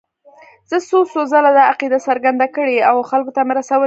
زه 0.69 0.77
څو 0.89 0.99
څو 1.11 1.21
ځله 1.31 1.51
دا 1.57 1.63
عقیده 1.71 1.99
څرګنده 2.07 2.47
کړې 2.55 2.77
او 2.89 2.97
خلکو 3.09 3.31
ته 3.35 3.41
مې 3.47 3.53
رسولې 3.57 3.77
ده. 3.77 3.79